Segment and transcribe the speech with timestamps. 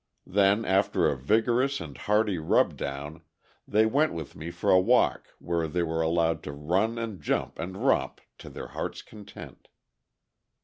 [0.25, 3.21] Then, after a vigorous and hearty rub down,
[3.67, 7.59] they went with me for a walk where they were allowed to run and jump
[7.59, 9.67] and romp to their heart's content.